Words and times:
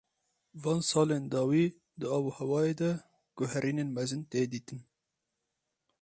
Van 0.63 0.79
salên 0.91 1.23
dawî 1.33 1.65
di 1.99 2.05
avûhewayê 2.17 2.73
de 2.81 2.91
guherînên 3.37 3.89
mezin 3.97 4.21
tê 4.31 4.41
dîtin. 4.51 4.79